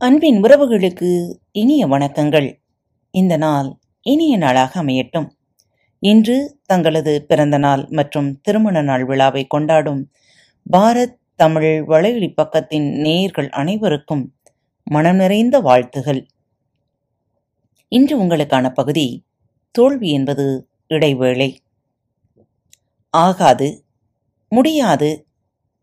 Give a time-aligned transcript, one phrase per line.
[0.00, 2.60] அன்பின் உறவுகளுக்கு இனிய வணக்கங்கள்.
[3.10, 5.30] இந்த நாள் இனிய நாளாக அமையட்டும்.
[5.98, 10.10] இன்று தங்களது பிறந்த நாள் மற்றும் திருமண நாள் விழாவை கொண்டாடும்
[10.72, 14.34] பாரத் தமிழ் வலையொலி பக்கத்தின் நேயர்கள் அனைவருக்கும்
[14.84, 16.26] மனம் நிறைந்த வாழ்த்துகள்.
[17.88, 19.24] இன்று உங்களுக்கான பகுதி
[19.70, 21.62] தோல்வி என்பது இடைவேளை.
[23.10, 23.84] ஆகாது
[24.48, 25.26] முடியாது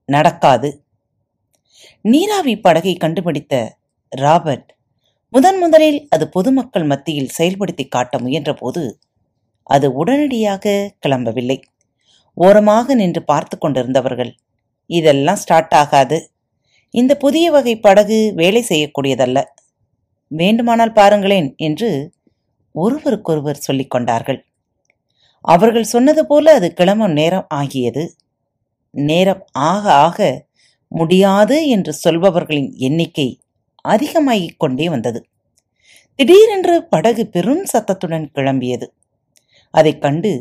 [0.06, 0.84] நடக்காது.
[2.02, 3.78] நீராவி படகை கண்டுபிடித்த
[4.16, 4.70] ராபர்ட்.
[5.34, 8.84] முதன் முதலில் அது பொதுமக்கள் மத்தியில் செயல்படுத்தி காட்ட முயன்றபோது
[9.70, 11.58] அது உடனடியாக கிளம்பவில்லை.
[12.38, 14.32] ஓரமாக நின்று பார்த்து கொண்டிருந்தவர்கள்
[14.90, 16.18] இதெல்லாம் ஸ்டார்ட் ஆகாது.
[16.94, 19.40] இந்த புதிய வகை படகு வேலை செய்யக்கூடியதல்ல.
[20.32, 21.90] வேண்டுமானால் பாருங்களேன் என்று
[22.76, 24.40] ஒருவருக்கொருவர் சொல்லிக் கொண்டார்கள்.
[25.46, 28.04] அவர்கள் சொன்னது போல அது கிளம்பும் நேரம் ஆகியது
[28.94, 30.48] நேரம் ஆக ஆக
[30.92, 33.28] முடியாது என்று சொல்பவர்களின் எண்ணிக்கை
[33.86, 35.20] அதிகமாகிக் கொண்டே வந்தது.
[36.20, 38.88] திடீரென்று படகு பெரும் சத்தத்துடன் கிளம்பியது.
[39.74, 40.32] அதைக் கண்டு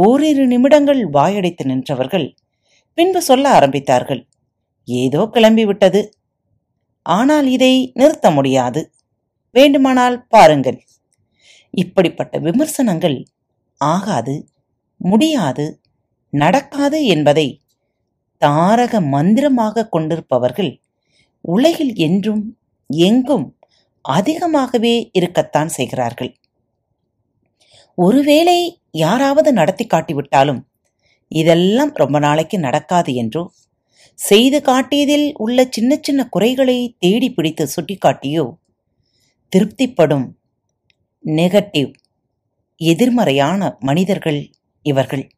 [0.00, 2.26] ஓரிரு நிமிடங்கள் வாயடைத்து நின்றவர்கள்
[2.98, 4.22] பின்பு சொல்ல ஆரம்பித்தார்கள்.
[4.88, 6.00] ஏதோ கிளம்பிவிட்டது.
[7.06, 8.80] ஆனால் இதை நிறுத்த முடியாது.
[9.54, 10.78] வேண்டுமானால் பாருங்கள்.
[11.74, 13.16] இப்படிப்பட்ட விமர்சனங்கள்
[13.80, 14.34] ஆகாது
[15.00, 15.64] முடியாது
[16.32, 17.48] நடக்காது என்பதை
[18.42, 20.70] தாரக மந்திரமாக கொண்டிருப்பவர்கள்
[21.44, 22.42] உலகில் என்றும்
[22.90, 23.58] எங்கும்
[24.00, 26.36] அதிகமாகவே இருக்கத்தான் செய்கிறார்கள்.
[27.94, 30.60] ஒருவேளை யாராவது நடத்தி காட்டிவிட்டாலும்
[31.28, 33.52] இதெல்லாம் ரொம்ப நாளைக்கு நடக்காது என்றோ
[34.14, 38.56] செய்து காட்டியதில் உள்ள சின்ன சின்ன குறைகளை தேடி பிடித்து சுட்டிக்காட்டியோ
[39.56, 40.26] திருப்திப்படும்
[41.24, 41.92] நெகட்டிவ்
[42.76, 44.50] எதிர்மறையான மனிதர்கள்
[44.82, 45.28] இவர்கள்.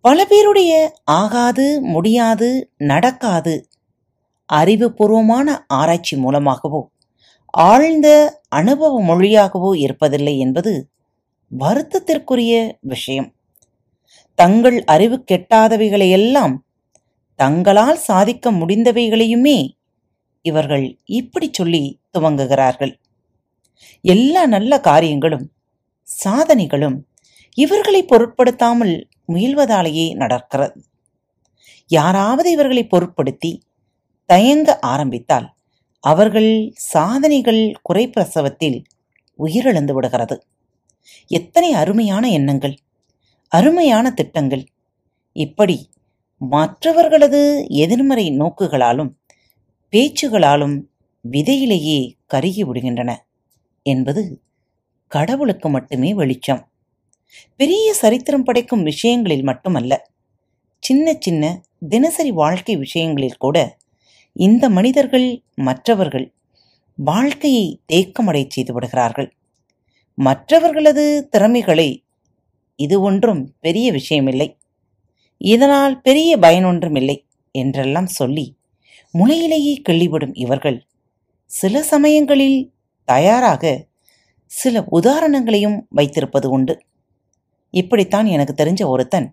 [0.00, 0.72] பல பேருடைய
[1.04, 3.67] ஆகாது முடியாது நடக்காது
[4.52, 6.90] அறிவுபூர்வமான ஆராய்ச்சி மூலமாகவோ
[7.50, 8.08] ஆழ்ந்த
[8.48, 10.88] அனுபவ மொழியாகவோ இருப்பதில்லை என்பது
[11.58, 13.34] வருத்தத்திற்குரிய விஷயம்.
[14.34, 16.56] தங்கள் அறிவு கெட்டாதவைகளையெல்லாம்
[17.36, 19.70] தங்களால் சாதிக்க முடிந்தவைகளையுமே
[20.42, 22.92] இவர்கள் இப்படி சொல்லி துவங்குகிறார்கள்.
[24.02, 25.50] எல்லா நல்ல காரியங்களும்
[26.24, 26.98] சாதனைகளும்
[27.54, 30.82] இவர்களை பொருட்படுத்தாமல் முயல்வதாலேயே நடக்கிறது.
[31.86, 33.52] யாராவது இவர்களை பொருட்படுத்தி
[34.28, 35.54] தயங்க ஆரம்பித்தால்
[36.00, 38.82] அவர்கள் சாதனைகள் குறைப்பிரசவத்தில்
[39.38, 40.46] உயிரிழந்து விடுகிறது.
[41.26, 42.76] எத்தனை அருமையான எண்ணங்கள்
[43.48, 44.64] அருமையான திட்டங்கள்.
[45.32, 45.90] இப்படி
[46.36, 49.10] மற்றவர்களது எதிர்மறை நோக்குகளாலும்
[49.92, 50.82] பேச்சுகளாலும்
[51.30, 53.16] விதையிலேயே கருகி விடுகின்றன
[53.82, 54.42] என்பது
[55.08, 56.68] கடவுளுக்கு மட்டுமே வெளிச்சம்.
[57.56, 60.10] பெரிய சரித்திரம் படைக்கும் விஷயங்களில் மட்டுமல்ல
[60.78, 63.77] சின்ன சின்ன தினசரி வாழ்க்கை விஷயங்களில் கூட
[64.38, 66.26] இந்த மனிதர்கள் மற்றவர்கள்
[66.98, 69.28] வாழ்க்கையை தேக்கமடை செய்து விடுகிறார்கள்.
[70.18, 71.88] மற்றவர்களது திறமைகளை
[72.76, 74.48] இது ஒன்றும் பெரிய விஷயமில்லை.
[75.40, 77.16] இதனால் பெரிய பயனொன்றுமில்லை
[77.54, 78.46] என்றெல்லாம் சொல்லி
[79.14, 80.78] முளையிலேயே கிள்ளிவிடும் இவர்கள்
[81.50, 82.58] சில சமயங்களில்
[83.08, 83.64] தயாராக
[84.46, 86.74] சில உதாரணங்களையும் வைத்திருப்பது உண்டு.
[87.74, 89.28] இப்படித்தான் எனக்கு தெரிஞ்ச ஒருத்தன்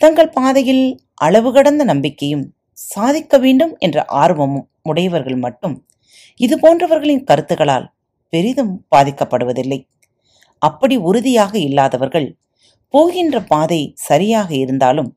[0.00, 2.44] தங்கள் பாதையில் அளவு கடந்த நம்பிக்கையும்
[2.82, 5.76] சாதிக்க வேண்டும் என்ற ஆர்வமும் உடையவர்கள் மட்டும்
[6.40, 7.86] இது போன்றவர்களின் கருத்துகளால்
[8.32, 9.78] பெரிதும் பாதிக்கப்படுவதில்லை.
[10.62, 12.28] அப்படி உறுதியாக இல்லாதவர்கள்
[12.94, 15.10] போகின்ற பாதை சரியாக இருந்தாலும்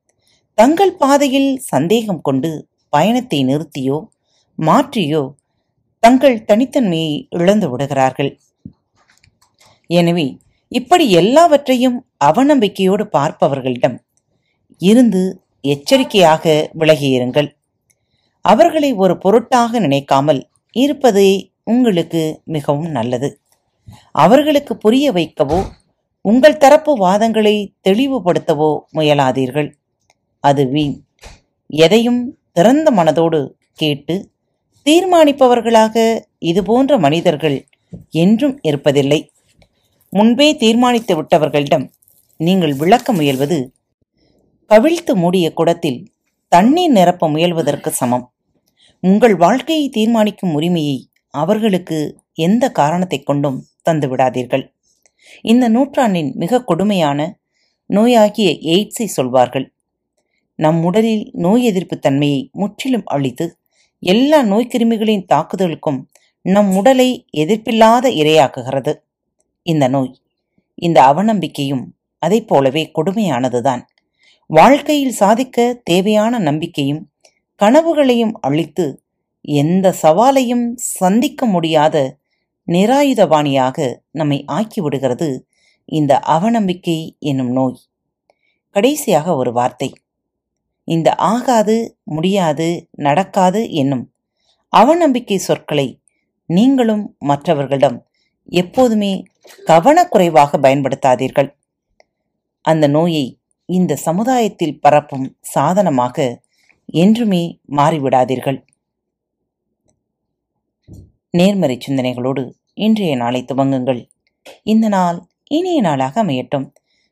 [0.57, 2.49] தங்கள் பாதையில் சந்தேகம் கொண்டு
[2.93, 3.97] பயணத்தை நிறுத்தியோ
[4.59, 5.23] மாற்றியோ
[6.03, 8.31] தங்கள் தனித்தன்மையை இழந்து விடுகிறார்கள்.
[9.89, 10.27] எனவே
[10.71, 11.97] இப்படி எல்லாவற்றையும்
[12.27, 13.97] அவநம்பிக்கையோடு பார்ப்பவர்களிடம்
[14.81, 15.23] இருந்து
[15.63, 16.45] எச்சரிக்கையாக
[16.79, 17.49] விலகியிருங்கள்.
[18.45, 20.41] அவர்களை ஒரு பொருட்டாக நினைக்காமல்
[20.75, 21.29] இருப்பதே
[21.63, 23.29] உங்களுக்கு மிகவும் நல்லது.
[24.11, 25.59] அவர்களுக்கு புரிய வைக்கவோ
[26.25, 27.55] உங்கள் தரப்பு வாதங்களை
[27.87, 29.69] தெளிவுபடுத்தவோ முயலாதீர்கள்.
[30.43, 30.95] அது வீண்.
[31.67, 32.21] எதையும்
[32.51, 33.39] திறந்த மனதோடு
[33.73, 34.15] கேட்டு
[34.85, 35.95] தீர்மானிப்பவர்களாக
[36.49, 37.57] இதுபோன்ற மனிதர்கள்
[38.09, 39.19] என்றும் இருப்பதில்லை.
[40.13, 41.85] முன்பே தீர்மானித்து விட்டவர்களிடம்
[42.39, 43.57] நீங்கள் விளக்க முயல்வது
[44.69, 45.99] கவிழ்த்து மூடிய குடத்தில்
[46.51, 48.25] தண்ணீர் நிரப்ப முயல்வதற்கு சமம்.
[49.03, 50.97] உங்கள் வாழ்க்கையை தீர்மானிக்கும் உரிமையை
[51.33, 51.97] அவர்களுக்கு
[52.33, 54.63] எந்த காரணத்தை கொண்டும் தந்து விடாதீர்கள்.
[55.41, 57.19] இந்த நூற்றாண்டின் மிக கொடுமையான
[57.89, 59.67] நோயாகிய எய்ட்ஸை சொல்வார்கள்.
[60.59, 63.45] நம் உடலில் நோய் எதிர்ப்பு தன்மையை முற்றிலும் அழித்து
[63.99, 65.99] எல்லா நோய்க்கிருமிகளின் தாக்குதலுக்கும்
[66.41, 68.93] நம் உடலை எதிர்ப்பில்லாத இரையாக்குகிறது.
[69.65, 70.13] இந்த நோய்
[70.75, 71.85] இந்த அவநம்பிக்கையும்
[72.23, 73.81] அதைப் போலவே கொடுமையானதுதான்.
[74.49, 77.01] வாழ்க்கையில் சாதிக்க தேவையான நம்பிக்கையும்
[77.61, 78.85] கனவுகளையும் அழித்து
[79.41, 82.17] எந்த சவாலையும் சந்திக்க முடியாத
[82.67, 83.77] நிராயுதபாணியாக
[84.11, 85.29] நம்மை ஆக்கிவிடுகிறது
[85.85, 87.77] இந்த அவநம்பிக்கை என்னும் நோய்.
[88.75, 89.89] கடைசியாக ஒரு வார்த்தை.
[90.87, 94.05] இந்த ஆகாது முடியாது நடக்காது என்னும்
[94.73, 95.87] அவநம்பிக்கை சொற்களை
[96.49, 97.97] நீங்களும் மற்றவர்களிடம்
[98.51, 99.13] எப்போதுமே
[99.67, 101.49] கவனக்குறைவாக பயன்படுத்தாதீர்கள்.
[102.65, 103.25] அந்த நோயை
[103.77, 106.17] இந்த சமுதாயத்தில் பரப்பும் சாதனமாக
[106.85, 108.57] என்றுமே மாறிவிடாதீர்கள்.
[111.29, 112.43] நேர்மறை சிந்தனைகளோடு
[112.73, 114.01] இன்றைய நாளை துவங்குங்கள்.
[114.63, 116.67] இந்த நாள் இனிய நாளாக அமையட்டும்.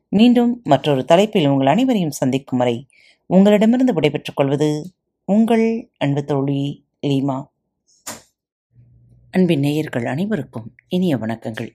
[0.08, 2.76] மீண்டும் மற்றொரு தலைப்பில் உங்கள் அனைவரையும் சந்திக்கும் வரை
[3.26, 4.70] உங்களிடமிருந்து விடைபெற்றுக் கொள்வது
[5.24, 5.66] உங்கள்
[5.98, 6.62] அன்பு தோழி
[7.06, 7.38] லீமா.
[9.30, 11.70] அன்பின் நேயர்கள் அனைவருக்கும் இனிய வணக்கங்கள்.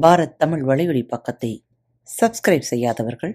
[0.00, 1.52] பாரத் தமிழ் வலையொலி பக்கத்தை
[2.08, 3.34] சப்ஸ்கிரைப் செய்யாதவர்கள்